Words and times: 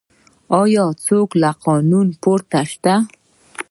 آیا 0.61 0.85
څوک 1.05 1.29
له 1.41 1.49
قانون 1.65 2.07
پورته 2.21 2.59
شته؟ 2.71 2.93